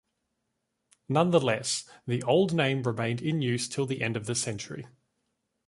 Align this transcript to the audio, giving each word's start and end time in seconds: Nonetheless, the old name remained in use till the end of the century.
Nonetheless, 1.07 1.87
the 2.07 2.23
old 2.23 2.55
name 2.55 2.81
remained 2.81 3.21
in 3.21 3.43
use 3.43 3.69
till 3.69 3.85
the 3.85 4.01
end 4.01 4.17
of 4.17 4.25
the 4.25 4.33
century. 4.33 4.87